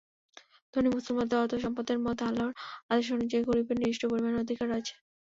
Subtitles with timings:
[0.73, 2.53] ধনী মুসলমানদের অর্থসম্পদের মধ্যে আল্লাহর
[2.89, 4.93] আদেশ অনুযায়ী গরিবের নির্দিষ্ট পরিমাণ অধিকার রয়েছে।